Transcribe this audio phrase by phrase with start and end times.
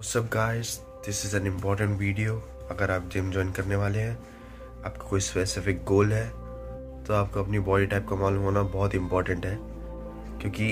[0.00, 0.68] सब guys
[1.06, 2.34] this is an important video
[2.70, 4.18] अगर आप जिम ज्वाइन करने वाले हैं,
[4.86, 6.28] आपका कोई स्पेसिफिक गोल है
[7.04, 9.56] तो आपको अपनी बॉडी टाइप का मालूम होना बहुत इंपॉर्टेंट है।
[10.40, 10.64] क्योंकि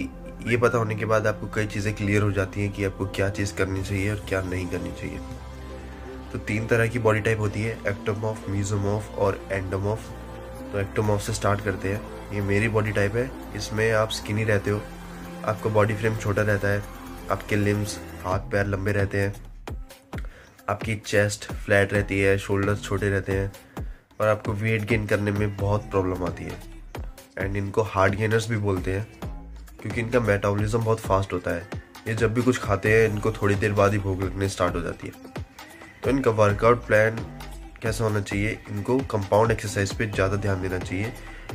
[0.47, 3.29] ये पता होने के बाद आपको कई चीज़ें क्लियर हो जाती हैं कि आपको क्या
[3.31, 5.19] चीज़ करनी चाहिए और क्या नहीं करनी चाहिए।
[6.33, 10.11] तो तीन तरह की बॉडी टाइप होती है एक्टोमॉफ मीजोमॉफ और एंडोमॉफ
[10.73, 14.71] तो एक्टोमॉफ से स्टार्ट करते हैं। ये मेरी बॉडी टाइप है। इसमें आप स्किनी रहते
[14.71, 14.81] हो,
[15.45, 16.83] आपका बॉडी फ्रेम छोटा रहता है,
[17.31, 19.35] आपके लिम्स हाथ पैर लंबे रहते हैं।
[20.69, 23.87] आपकी चेस्ट फ्लैट रहती है शोल्डर्स छोटे रहते हैं
[24.21, 26.59] और आपको वेट गेन करने में बहुत प्रॉब्लम आती है।
[27.39, 29.07] एंड इनको हार्ड गेनर्स भी बोलते हैं,
[29.83, 33.55] क्योंकि इनका मेटाबॉलिज्म बहुत फास्ट होता है। ये जब भी कुछ खाते हैं, इनको थोड़ी
[33.55, 35.45] देर बाद ही भूख लगने स्टार्ट हो जाती है।
[36.05, 37.19] तो इनका वर्कआउट प्लान
[37.83, 38.59] कैसा होना चाहिए?
[38.71, 41.13] इनको कंपाउंड एक्सरसाइज पे ज़्यादा ध्यान देना चाहिए,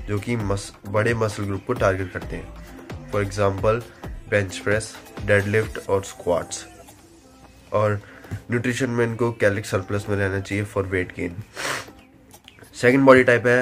[0.08, 3.82] जो कि मस, बड़े मसल ग्रुप को टारगेट करते हैं। For example
[4.32, 4.94] bench press
[5.26, 6.66] deadlift और स्क्वाट्स
[7.74, 8.00] और
[8.52, 11.44] न्यूट्रिशन में इनको कैलिक सरप्लस में रहना चाहिए for weight gain
[12.82, 13.62] second body type है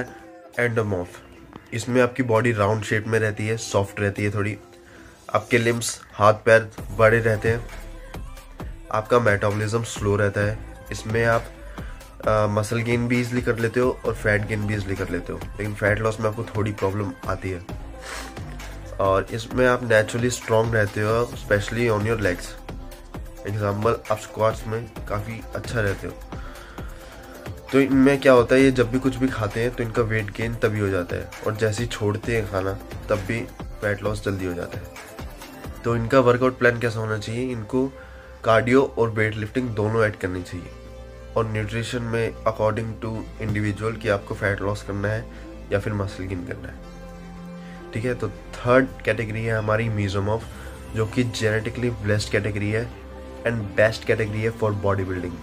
[0.60, 1.20] एंडोमॉफ
[1.74, 4.58] इसमें आपकी बॉडी राउंड शेप में रहती है सॉफ्ट रहती है थोड़ी.
[5.36, 7.66] आपके लिम्स हाथ, पैर बड़े रहते हैं.
[8.92, 10.58] आपका मेटाबॉलिज्म स्लो रहता है.
[10.92, 11.46] इसमें आप
[12.52, 15.40] मसल गेन भी इजली कर लेते हो और फैट गेन भी इजली कर लेते हो.
[15.40, 17.62] लेकिन फैट लॉस में आपको थोड़ी प्रॉब्लम आती है.
[19.00, 22.56] और इसमें आप नेचुरली स्ट्रॉन्ग रहते हो especially on your legs
[23.48, 26.14] example आप स्क्वाट्स में काफ़ी अच्छा रहते हो।
[27.72, 30.32] तो इनमें क्या होता है, ये जब भी कुछ भी खाते हैं तो इनका वेट
[30.38, 32.74] गेन तभी हो जाता है। और जैसे ही छोड़ते हैं खाना,
[33.10, 33.40] तब भी
[33.84, 37.52] वेट लॉस जल्दी हो जाता है। तो इनका वर्कआउट प्लान कैसा होना चाहिए?
[37.52, 37.86] इनको
[38.44, 40.72] कार्डियो और वेट लिफ्टिंग दोनों ऐड करनी चाहिए।
[41.38, 45.26] और न्यूट्रिशन में अकॉर्डिंग टू इंडिविजुअल कि आपको फैट लॉस करना है
[45.72, 46.99] या फिर मसल गेन करना है।
[47.94, 48.14] ठीक है?
[48.16, 50.44] तो थर्ड कैटेगरी है हमारी मीजोमॉफ
[50.96, 52.84] जो कि जेनेटिकली ब्लेस्ड कैटेगरी है
[53.48, 55.34] एंड बेस्ट कैटेगरी है फॉर बॉडी बिल्डिंग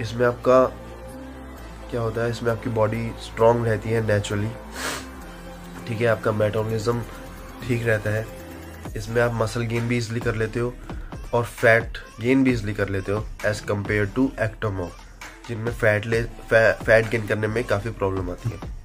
[0.00, 0.64] इसमें आपका
[1.90, 2.30] क्या होता है?
[2.30, 4.50] इसमें आपकी बॉडी स्ट्रांग रहती है नेचुरली
[5.88, 6.06] ठीक है?
[6.06, 7.02] आपका मेटाबॉलिज्म
[7.66, 8.26] ठीक रहता है.
[8.96, 10.74] इसमें आप मसल गेन भी इजली कर लेते हो
[11.34, 15.00] और फैट गेन भी इजली कर लेते हो एज कंपेयर टू एक्टोमॉफ
[15.48, 18.76] जिनमें फैट ले फै, फैट गेन करने में काफ़ी प्रॉब्लम आती है।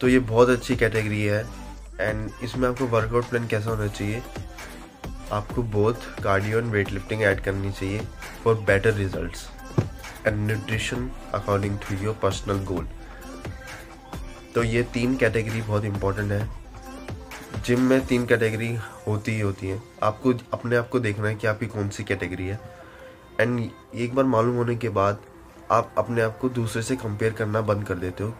[0.00, 1.44] तो ये बहुत अच्छी कैटेगरी है।
[2.00, 4.22] एंड इसमें आपको वर्कआउट प्लान कैसा होना चाहिए?
[5.32, 8.00] आपको both cardio and weightlifting add करनी चाहिए
[8.44, 9.46] for better results
[10.26, 12.88] and nutrition according to your personal goal
[14.54, 16.48] तो ये तीन कैटेगरी बहुत इंपॉर्टेंट है।
[17.66, 18.74] जिम में तीन कैटेगरी
[19.06, 22.46] होती ही होती है। आपको अपने आप को देखना है कि आपकी कौन सी कैटेगरी
[22.46, 22.60] है।
[23.40, 25.20] एंड एक बार मालूम होने के बाद
[25.70, 28.34] आप अपने आप को दूसरे से कंपेयर करना बंद कर देते हो।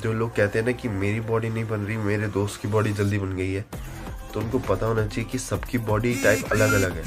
[0.00, 2.92] जो लोग कहते हैं ना कि मेरी बॉडी नहीं बन रही, मेरे दोस्त की बॉडी
[2.92, 3.64] जल्दी बन गई है
[4.34, 7.04] तो उनको पता होना चाहिए कि सबकी बॉडी टाइप अलग अलग है।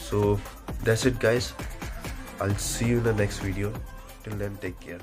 [0.00, 0.38] So
[0.84, 1.52] that's it guys
[2.42, 3.68] I see you in the next video
[4.24, 5.00] till then take care